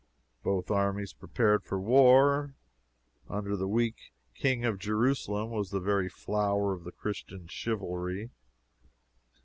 Both 0.41 0.71
armies 0.71 1.13
prepared 1.13 1.63
for 1.63 1.79
war. 1.79 2.55
Under 3.29 3.55
the 3.55 3.67
weak 3.67 4.13
King 4.33 4.65
of 4.65 4.79
Jerusalem 4.79 5.51
was 5.51 5.69
the 5.69 5.79
very 5.79 6.09
flower 6.09 6.73
of 6.73 6.85
the 6.85 6.91
Christian 6.91 7.45
chivalry. 7.47 8.31